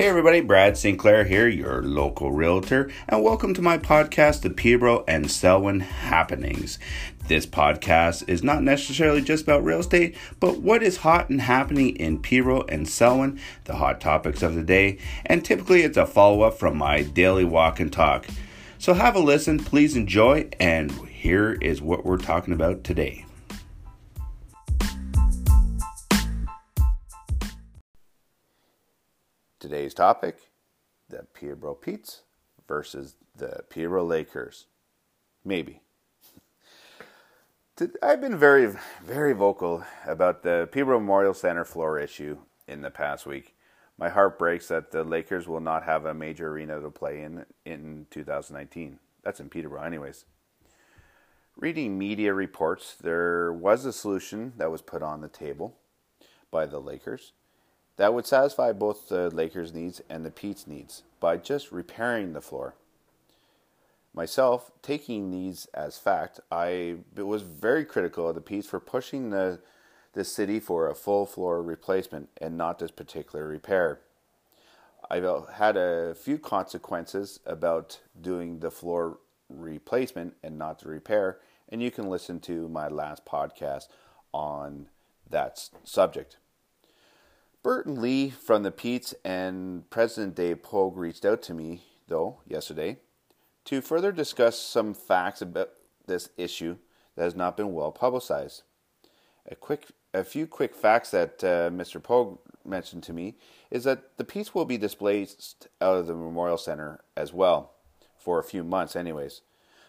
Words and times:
Hey 0.00 0.08
everybody, 0.08 0.40
Brad 0.40 0.78
Sinclair 0.78 1.24
here, 1.24 1.46
your 1.46 1.82
local 1.82 2.32
realtor, 2.32 2.90
and 3.06 3.22
welcome 3.22 3.52
to 3.52 3.60
my 3.60 3.76
podcast, 3.76 4.40
The 4.40 4.48
Peterborough 4.48 5.04
and 5.06 5.30
Selwyn 5.30 5.80
Happenings. 5.80 6.78
This 7.28 7.44
podcast 7.44 8.26
is 8.26 8.42
not 8.42 8.62
necessarily 8.62 9.20
just 9.20 9.42
about 9.42 9.62
real 9.62 9.80
estate, 9.80 10.16
but 10.40 10.62
what 10.62 10.82
is 10.82 10.96
hot 10.96 11.28
and 11.28 11.42
happening 11.42 11.96
in 11.96 12.22
Peterborough 12.22 12.64
and 12.66 12.88
Selwyn, 12.88 13.38
the 13.64 13.74
hot 13.74 14.00
topics 14.00 14.42
of 14.42 14.54
the 14.54 14.62
day, 14.62 14.96
and 15.26 15.44
typically 15.44 15.82
it's 15.82 15.98
a 15.98 16.06
follow 16.06 16.40
up 16.40 16.54
from 16.54 16.78
my 16.78 17.02
daily 17.02 17.44
walk 17.44 17.78
and 17.78 17.92
talk. 17.92 18.26
So 18.78 18.94
have 18.94 19.14
a 19.14 19.20
listen, 19.20 19.58
please 19.58 19.96
enjoy, 19.96 20.48
and 20.58 20.92
here 21.08 21.58
is 21.60 21.82
what 21.82 22.06
we're 22.06 22.16
talking 22.16 22.54
about 22.54 22.84
today. 22.84 23.26
Today's 29.60 29.92
topic 29.92 30.38
the 31.10 31.26
Peterborough 31.34 31.74
Petes 31.74 32.22
versus 32.66 33.16
the 33.36 33.62
Peterborough 33.68 34.06
Lakers. 34.06 34.68
Maybe. 35.44 35.82
I've 38.02 38.22
been 38.22 38.38
very, 38.38 38.74
very 39.04 39.34
vocal 39.34 39.84
about 40.06 40.42
the 40.42 40.66
Peterborough 40.72 41.00
Memorial 41.00 41.34
Center 41.34 41.66
floor 41.66 41.98
issue 41.98 42.38
in 42.66 42.80
the 42.80 42.90
past 42.90 43.26
week. 43.26 43.54
My 43.98 44.08
heart 44.08 44.38
breaks 44.38 44.68
that 44.68 44.92
the 44.92 45.04
Lakers 45.04 45.46
will 45.46 45.60
not 45.60 45.82
have 45.82 46.06
a 46.06 46.14
major 46.14 46.48
arena 46.48 46.80
to 46.80 46.90
play 46.90 47.20
in 47.20 47.44
in 47.66 48.06
2019. 48.10 48.98
That's 49.22 49.40
in 49.40 49.50
Peterborough, 49.50 49.82
anyways. 49.82 50.24
Reading 51.54 51.98
media 51.98 52.32
reports, 52.32 52.96
there 52.98 53.52
was 53.52 53.84
a 53.84 53.92
solution 53.92 54.54
that 54.56 54.70
was 54.70 54.80
put 54.80 55.02
on 55.02 55.20
the 55.20 55.28
table 55.28 55.76
by 56.50 56.64
the 56.64 56.80
Lakers 56.80 57.32
that 58.00 58.14
would 58.14 58.26
satisfy 58.26 58.72
both 58.72 59.10
the 59.10 59.28
Lakers' 59.28 59.74
needs 59.74 60.00
and 60.08 60.24
the 60.24 60.30
Pete's 60.30 60.66
needs 60.66 61.02
by 61.20 61.36
just 61.36 61.70
repairing 61.70 62.32
the 62.32 62.40
floor. 62.40 62.74
Myself, 64.14 64.70
taking 64.80 65.30
these 65.30 65.66
as 65.74 65.98
fact, 65.98 66.40
I 66.50 66.96
was 67.14 67.42
very 67.42 67.84
critical 67.84 68.26
of 68.26 68.36
the 68.36 68.40
Pete's 68.40 68.66
for 68.66 68.80
pushing 68.80 69.28
the, 69.28 69.60
the 70.14 70.24
city 70.24 70.60
for 70.60 70.88
a 70.88 70.94
full 70.94 71.26
floor 71.26 71.62
replacement 71.62 72.30
and 72.40 72.56
not 72.56 72.78
this 72.78 72.90
particular 72.90 73.46
repair. 73.46 74.00
I've 75.10 75.50
had 75.52 75.76
a 75.76 76.14
few 76.14 76.38
consequences 76.38 77.40
about 77.44 78.00
doing 78.18 78.60
the 78.60 78.70
floor 78.70 79.18
replacement 79.50 80.36
and 80.42 80.56
not 80.56 80.78
the 80.78 80.88
repair, 80.88 81.36
and 81.68 81.82
you 81.82 81.90
can 81.90 82.08
listen 82.08 82.40
to 82.40 82.66
my 82.70 82.88
last 82.88 83.26
podcast 83.26 83.88
on 84.32 84.86
that 85.28 85.68
subject. 85.84 86.38
Burton 87.62 88.00
Lee 88.00 88.30
from 88.30 88.62
the 88.62 88.70
Petes 88.70 89.14
and 89.22 89.88
President 89.90 90.34
Dave 90.34 90.62
Pogue 90.62 90.96
reached 90.96 91.26
out 91.26 91.42
to 91.42 91.54
me, 91.54 91.82
though, 92.08 92.40
yesterday 92.46 92.96
to 93.66 93.82
further 93.82 94.12
discuss 94.12 94.58
some 94.58 94.94
facts 94.94 95.42
about 95.42 95.70
this 96.06 96.30
issue 96.38 96.76
that 97.16 97.24
has 97.24 97.36
not 97.36 97.58
been 97.58 97.74
well 97.74 97.92
publicized. 97.92 98.62
A 99.46 99.54
quick, 99.54 99.88
a 100.14 100.24
few 100.24 100.46
quick 100.46 100.74
facts 100.74 101.10
that 101.10 101.44
uh, 101.44 101.70
Mr. 101.70 102.02
Pogue 102.02 102.38
mentioned 102.64 103.02
to 103.04 103.12
me 103.12 103.36
is 103.70 103.84
that 103.84 104.16
the 104.16 104.24
Petes 104.24 104.54
will 104.54 104.64
be 104.64 104.78
displaced 104.78 105.68
out 105.82 105.96
of 105.96 106.06
the 106.06 106.14
Memorial 106.14 106.58
Center 106.58 107.00
as 107.14 107.32
well 107.32 107.72
for 108.16 108.38
a 108.38 108.44
few 108.44 108.64
months, 108.64 108.96
anyways. 108.96 109.42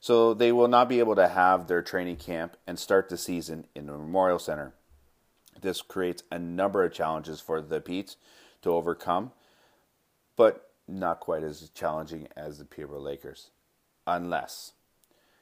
So 0.00 0.32
they 0.32 0.52
will 0.52 0.68
not 0.68 0.88
be 0.88 1.00
able 1.00 1.16
to 1.16 1.28
have 1.28 1.66
their 1.66 1.82
training 1.82 2.16
camp 2.16 2.56
and 2.66 2.78
start 2.78 3.10
the 3.10 3.18
season 3.18 3.66
in 3.74 3.86
the 3.86 3.92
Memorial 3.92 4.38
Center. 4.38 4.72
This 5.60 5.82
creates 5.82 6.22
a 6.30 6.38
number 6.38 6.84
of 6.84 6.92
challenges 6.92 7.40
for 7.40 7.60
the 7.60 7.80
Petes 7.80 8.16
to 8.62 8.70
overcome, 8.70 9.32
but 10.36 10.70
not 10.86 11.20
quite 11.20 11.42
as 11.42 11.70
challenging 11.74 12.28
as 12.36 12.58
the 12.58 12.64
Peterborough 12.64 13.00
Lakers, 13.00 13.50
unless. 14.06 14.72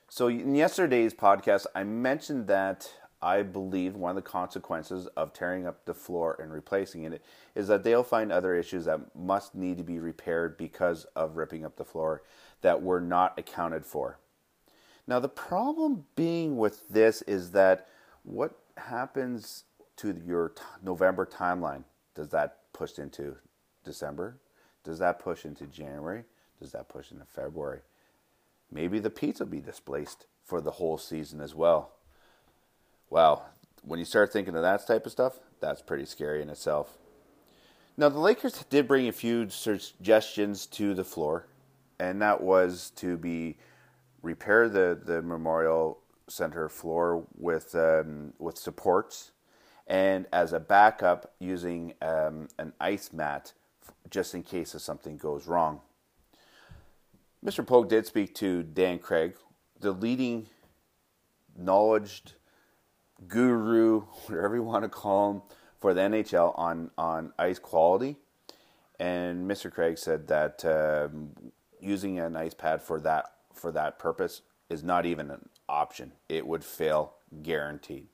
So, 0.09 0.29
in 0.29 0.55
yesterday's 0.55 1.15
podcast, 1.15 1.67
I 1.75 1.85
mentioned 1.85 2.47
that 2.47 2.91
I 3.23 3.43
believe 3.43 3.97
one 3.97 4.11
of 4.11 4.17
the 4.17 4.31
consequences 4.31 5.07
of 5.17 5.33
tearing 5.33 5.67
up 5.67 5.85
the 5.85 5.95
floor 5.95 6.37
and 6.41 6.53
replacing 6.53 7.05
it 7.05 7.23
is 7.55 7.67
that 7.69 7.83
they'll 7.83 8.03
find 8.03 8.31
other 8.31 8.55
issues 8.55 8.85
that 8.85 9.17
must 9.17 9.55
need 9.55 9.79
to 9.79 9.83
be 9.83 9.99
repaired 9.99 10.57
because 10.57 11.07
of 11.17 11.37
ripping 11.37 11.65
up 11.65 11.77
the 11.77 11.85
floor 11.85 12.23
that 12.61 12.83
were 12.83 13.01
not 13.01 13.39
accounted 13.39 13.87
for. 13.87 14.19
Now, 15.07 15.19
the 15.19 15.29
problem 15.29 16.05
being 16.15 16.57
with 16.57 16.89
this 16.89 17.23
is 17.23 17.53
that 17.53 17.89
what 18.23 18.59
happens 18.77 19.65
to 19.97 20.21
your 20.27 20.51
t- 20.51 20.63
November 20.83 21.27
timeline, 21.27 21.85
does 22.15 22.29
that 22.31 22.59
push 22.73 22.99
into 22.99 23.37
December? 23.85 24.39
Does 24.85 24.99
that 24.99 25.19
push 25.19 25.45
into 25.45 25.67
January? 25.67 26.25
Does 26.61 26.73
that 26.73 26.89
push 26.89 27.11
into 27.11 27.25
February? 27.25 27.81
Maybe 28.71 28.99
the 28.99 29.11
Petes 29.11 29.41
will 29.41 29.47
be 29.47 29.61
displaced 29.61 30.27
for 30.45 30.61
the 30.61 30.73
whole 30.73 30.99
season 30.99 31.41
as 31.41 31.55
well. 31.55 31.93
Wow, 33.11 33.43
when 33.83 33.99
you 33.99 34.05
start 34.05 34.33
thinking 34.33 34.57
of 34.57 34.63
that 34.63 34.87
type 34.87 35.07
of 35.07 35.13
stuff, 35.13 35.39
that's 35.61 35.83
pretty 35.83 36.05
scary 36.05 36.43
in 36.43 36.51
itself. 36.51 36.99
Now, 37.97 38.09
the 38.09 38.19
Lakers 38.19 38.65
did 38.69 38.87
bring 38.87 39.09
a 39.09 39.13
few 39.13 39.49
suggestions 39.49 40.67
to 40.67 40.93
the 40.93 41.05
floor, 41.05 41.47
and 41.99 42.21
that 42.21 42.43
was 42.43 42.91
to 42.97 43.17
be 43.17 43.57
repair 44.23 44.69
the, 44.69 45.01
the 45.03 45.23
Memorial 45.23 45.99
Center 46.29 46.69
floor 46.69 47.25
with 47.39 47.75
um, 47.75 48.33
with 48.39 48.59
supports 48.59 49.31
and 49.87 50.27
as 50.33 50.53
a 50.53 50.61
backup 50.61 51.33
using 51.39 51.95
um, 52.03 52.49
an 52.59 52.73
ice 52.81 53.13
mat 53.13 53.53
just 54.11 54.35
in 54.35 54.43
case 54.43 54.75
if 54.75 54.83
something 54.83 55.17
goes 55.17 55.47
wrong. 55.47 55.81
Mr. 57.45 57.65
Pogue 57.67 57.89
did 57.89 58.07
speak 58.07 58.35
to 58.35 58.63
Dan 58.63 58.99
Craig, 58.99 59.35
the 59.81 59.93
leading 59.93 60.47
knowledge 61.57 62.23
guru, 63.29 64.01
whatever 64.27 64.57
you 64.57 64.63
want 64.63 64.83
to 64.85 64.89
call 64.89 65.31
him, 65.31 65.43
for 65.79 65.95
the 65.95 66.01
NHL 66.01 66.59
on, 66.59 66.91
on 66.97 67.33
ice 67.39 67.59
quality. 67.59 68.17
And 68.99 69.49
Mr. 69.49 69.71
Craig 69.71 69.99
said 69.99 70.27
that 70.29 70.65
um, 70.65 71.53
using 71.81 72.19
an 72.19 72.35
ice 72.35 72.55
pad 72.55 72.83
for 72.83 72.99
that 73.01 73.33
for 73.53 73.73
that 73.73 73.99
purpose 73.99 74.43
is 74.69 74.83
not 74.83 75.07
even 75.07 75.31
an 75.31 75.49
option. 75.69 76.13
It 76.29 76.47
would 76.47 76.65
fail 76.65 77.15
guaranteed. 77.43 78.09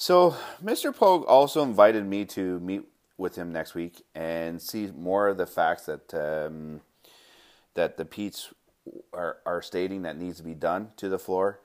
So, 0.00 0.36
Mr. 0.64 0.94
Pogue 0.94 1.24
also 1.26 1.60
invited 1.60 2.06
me 2.06 2.24
to 2.26 2.60
meet 2.60 2.84
with 3.16 3.34
him 3.34 3.52
next 3.52 3.74
week 3.74 4.04
and 4.14 4.62
see 4.62 4.92
more 4.96 5.26
of 5.26 5.38
the 5.38 5.46
facts 5.46 5.86
that 5.86 6.14
um, 6.14 6.82
that 7.74 7.96
the 7.96 8.04
Petes 8.04 8.54
are, 9.12 9.38
are 9.44 9.60
stating 9.60 10.02
that 10.02 10.16
needs 10.16 10.36
to 10.36 10.44
be 10.44 10.54
done 10.54 10.90
to 10.98 11.08
the 11.08 11.18
floor, 11.18 11.58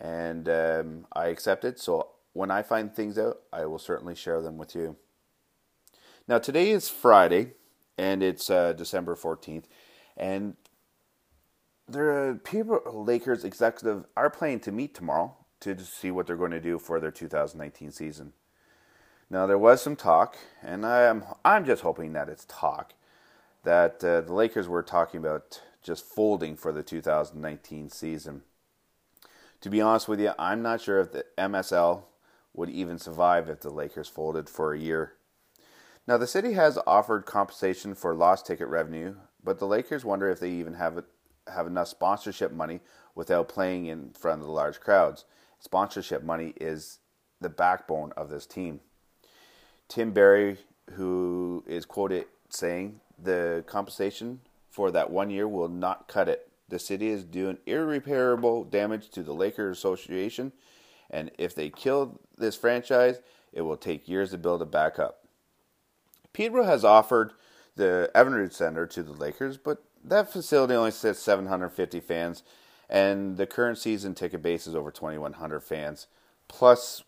and 0.00 0.48
um, 0.48 1.06
I 1.12 1.26
accepted. 1.26 1.78
So, 1.78 2.08
when 2.32 2.50
I 2.50 2.62
find 2.62 2.92
things 2.92 3.16
out, 3.18 3.42
I 3.52 3.66
will 3.66 3.78
certainly 3.78 4.16
share 4.16 4.42
them 4.42 4.58
with 4.58 4.74
you. 4.74 4.96
Now, 6.26 6.38
today 6.38 6.70
is 6.70 6.88
Friday, 6.88 7.52
and 7.96 8.20
it's 8.20 8.50
uh, 8.50 8.72
December 8.72 9.14
fourteenth, 9.14 9.68
and 10.16 10.56
the 11.86 12.40
people 12.42 12.80
Lakers 13.06 13.44
executive 13.44 14.06
are 14.16 14.28
planning 14.28 14.58
to 14.58 14.72
meet 14.72 14.92
tomorrow 14.92 15.36
to 15.60 15.78
see 15.80 16.10
what 16.10 16.26
they're 16.26 16.36
going 16.36 16.50
to 16.50 16.60
do 16.60 16.78
for 16.78 17.00
their 17.00 17.10
2019 17.10 17.90
season. 17.90 18.32
Now 19.28 19.46
there 19.46 19.58
was 19.58 19.82
some 19.82 19.96
talk, 19.96 20.36
and 20.62 20.86
I'm 20.86 21.24
I'm 21.44 21.64
just 21.64 21.82
hoping 21.82 22.12
that 22.12 22.28
it's 22.28 22.44
talk 22.48 22.94
that 23.64 24.02
uh, 24.04 24.20
the 24.20 24.32
Lakers 24.32 24.68
were 24.68 24.82
talking 24.82 25.18
about 25.18 25.60
just 25.82 26.04
folding 26.04 26.56
for 26.56 26.72
the 26.72 26.84
2019 26.84 27.90
season. 27.90 28.42
To 29.62 29.70
be 29.70 29.80
honest 29.80 30.06
with 30.06 30.20
you, 30.20 30.32
I'm 30.38 30.62
not 30.62 30.80
sure 30.80 31.00
if 31.00 31.10
the 31.10 31.24
MSL 31.36 32.04
would 32.54 32.70
even 32.70 32.98
survive 32.98 33.48
if 33.48 33.60
the 33.60 33.70
Lakers 33.70 34.08
folded 34.08 34.48
for 34.48 34.72
a 34.72 34.78
year. 34.78 35.14
Now 36.06 36.16
the 36.16 36.28
city 36.28 36.52
has 36.52 36.78
offered 36.86 37.26
compensation 37.26 37.96
for 37.96 38.14
lost 38.14 38.46
ticket 38.46 38.68
revenue, 38.68 39.16
but 39.42 39.58
the 39.58 39.66
Lakers 39.66 40.04
wonder 40.04 40.30
if 40.30 40.38
they 40.38 40.50
even 40.50 40.74
have 40.74 41.02
have 41.52 41.66
enough 41.66 41.88
sponsorship 41.88 42.52
money 42.52 42.80
without 43.14 43.48
playing 43.48 43.86
in 43.86 44.10
front 44.10 44.40
of 44.40 44.46
the 44.46 44.52
large 44.52 44.80
crowds 44.80 45.24
sponsorship 45.58 46.22
money 46.22 46.54
is 46.60 46.98
the 47.40 47.48
backbone 47.48 48.12
of 48.16 48.30
this 48.30 48.46
team. 48.46 48.80
Tim 49.88 50.12
Barry, 50.12 50.58
who 50.92 51.64
is 51.66 51.84
quoted 51.84 52.26
saying, 52.48 53.00
the 53.22 53.64
compensation 53.66 54.40
for 54.70 54.90
that 54.90 55.10
one 55.10 55.30
year 55.30 55.48
will 55.48 55.68
not 55.68 56.08
cut 56.08 56.28
it. 56.28 56.48
The 56.68 56.78
city 56.78 57.08
is 57.08 57.24
doing 57.24 57.58
irreparable 57.66 58.64
damage 58.64 59.10
to 59.10 59.22
the 59.22 59.32
Lakers 59.32 59.78
Association, 59.78 60.52
and 61.10 61.30
if 61.38 61.54
they 61.54 61.70
kill 61.70 62.20
this 62.36 62.56
franchise, 62.56 63.20
it 63.52 63.62
will 63.62 63.76
take 63.76 64.08
years 64.08 64.32
to 64.32 64.38
build 64.38 64.62
it 64.62 64.70
back 64.70 64.98
up. 64.98 65.24
Peterborough 66.32 66.64
has 66.64 66.84
offered 66.84 67.32
the 67.76 68.10
Evinrude 68.14 68.52
Center 68.52 68.86
to 68.86 69.02
the 69.02 69.12
Lakers, 69.12 69.56
but 69.56 69.82
that 70.04 70.32
facility 70.32 70.74
only 70.74 70.90
sits 70.90 71.20
750 71.20 72.00
fans 72.00 72.42
and 72.88 73.36
the 73.36 73.46
current 73.46 73.78
season 73.78 74.14
ticket 74.14 74.42
base 74.42 74.66
is 74.66 74.74
over 74.74 74.90
2,100 74.90 75.60
fans. 75.60 76.06
Plus, 76.48 77.02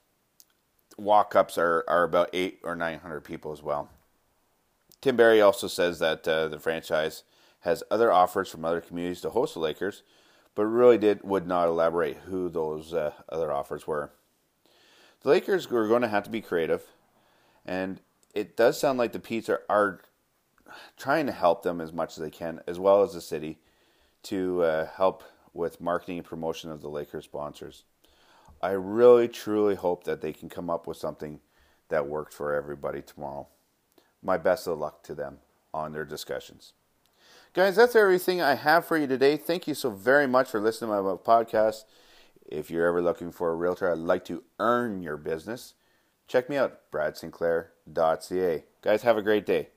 walk 0.96 1.36
ups 1.36 1.56
are, 1.56 1.84
are 1.88 2.04
about 2.04 2.30
eight 2.32 2.60
or 2.64 2.74
900 2.74 3.20
people 3.20 3.52
as 3.52 3.62
well. 3.62 3.88
Tim 5.00 5.16
Barry 5.16 5.40
also 5.40 5.68
says 5.68 6.00
that 6.00 6.26
uh, 6.26 6.48
the 6.48 6.58
franchise 6.58 7.22
has 7.60 7.82
other 7.90 8.12
offers 8.12 8.48
from 8.48 8.64
other 8.64 8.80
communities 8.80 9.20
to 9.20 9.30
host 9.30 9.54
the 9.54 9.60
Lakers, 9.60 10.02
but 10.54 10.64
really 10.64 10.98
did 10.98 11.22
would 11.22 11.46
not 11.46 11.68
elaborate 11.68 12.16
who 12.26 12.48
those 12.48 12.92
uh, 12.92 13.12
other 13.28 13.52
offers 13.52 13.86
were. 13.86 14.10
The 15.22 15.30
Lakers 15.30 15.70
were 15.70 15.86
going 15.86 16.02
to 16.02 16.08
have 16.08 16.24
to 16.24 16.30
be 16.30 16.40
creative, 16.40 16.84
and 17.64 18.00
it 18.34 18.56
does 18.56 18.78
sound 18.78 18.98
like 18.98 19.12
the 19.12 19.20
Petes 19.20 19.48
are, 19.48 19.62
are 19.68 20.00
trying 20.96 21.26
to 21.26 21.32
help 21.32 21.62
them 21.62 21.80
as 21.80 21.92
much 21.92 22.16
as 22.16 22.22
they 22.22 22.30
can, 22.30 22.60
as 22.66 22.78
well 22.78 23.02
as 23.02 23.14
the 23.14 23.20
city, 23.20 23.58
to 24.24 24.62
uh, 24.62 24.86
help 24.96 25.22
with 25.58 25.80
marketing 25.80 26.18
and 26.18 26.26
promotion 26.26 26.70
of 26.70 26.80
the 26.80 26.88
Lakers 26.88 27.24
sponsors. 27.24 27.82
I 28.62 28.70
really, 28.70 29.28
truly 29.28 29.74
hope 29.74 30.04
that 30.04 30.20
they 30.20 30.32
can 30.32 30.48
come 30.48 30.70
up 30.70 30.86
with 30.86 30.96
something 30.96 31.40
that 31.88 32.06
works 32.06 32.34
for 32.34 32.54
everybody 32.54 33.02
tomorrow. 33.02 33.48
My 34.22 34.38
best 34.38 34.66
of 34.66 34.78
luck 34.78 35.02
to 35.04 35.14
them 35.14 35.38
on 35.74 35.92
their 35.92 36.04
discussions. 36.04 36.72
Guys, 37.54 37.76
that's 37.76 37.96
everything 37.96 38.40
I 38.40 38.54
have 38.54 38.84
for 38.84 38.96
you 38.96 39.06
today. 39.06 39.36
Thank 39.36 39.66
you 39.66 39.74
so 39.74 39.90
very 39.90 40.26
much 40.26 40.48
for 40.48 40.60
listening 40.60 40.90
to 40.90 41.02
my 41.02 41.16
podcast. 41.16 41.84
If 42.46 42.70
you're 42.70 42.86
ever 42.86 43.02
looking 43.02 43.32
for 43.32 43.50
a 43.50 43.56
realtor, 43.56 43.90
I'd 43.90 43.98
like 43.98 44.24
to 44.26 44.44
earn 44.60 45.02
your 45.02 45.16
business. 45.16 45.74
Check 46.28 46.48
me 46.48 46.56
out, 46.56 46.90
bradsinclair.ca. 46.92 48.64
Guys, 48.82 49.02
have 49.02 49.16
a 49.16 49.22
great 49.22 49.44
day. 49.44 49.68